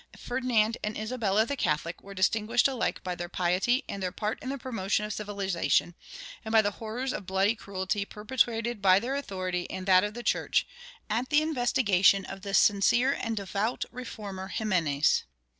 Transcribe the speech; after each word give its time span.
Ferdinand 0.17 0.79
and 0.83 0.97
Isabella 0.97 1.45
the 1.45 1.55
Catholic 1.55 2.01
were 2.01 2.15
distinguished 2.15 2.67
alike 2.67 3.03
by 3.03 3.13
their 3.13 3.29
piety 3.29 3.83
and 3.87 4.01
their 4.01 4.11
part 4.11 4.41
in 4.41 4.49
the 4.49 4.57
promotion 4.57 5.05
of 5.05 5.13
civilization, 5.13 5.93
and 6.43 6.51
by 6.51 6.63
the 6.63 6.71
horrors 6.71 7.13
of 7.13 7.27
bloody 7.27 7.53
cruelty 7.53 8.03
perpetrated 8.03 8.81
by 8.81 8.99
their 8.99 9.15
authority 9.15 9.69
and 9.69 9.85
that 9.85 10.03
of 10.03 10.15
the 10.15 10.23
church, 10.23 10.65
at 11.07 11.29
the 11.29 11.43
instigation 11.43 12.25
of 12.25 12.41
the 12.41 12.55
sincere 12.55 13.13
and 13.13 13.37
devout 13.37 13.85
reformer 13.91 14.51
Ximenes. 14.57 15.21